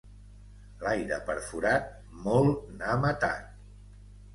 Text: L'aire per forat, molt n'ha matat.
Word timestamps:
L'aire 0.83 1.21
per 1.29 1.37
forat, 1.51 1.95
molt 2.27 2.67
n'ha 2.81 3.01
matat. 3.07 3.51